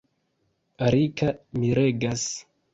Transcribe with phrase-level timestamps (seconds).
[0.93, 1.29] Rika
[1.61, 2.27] miregas.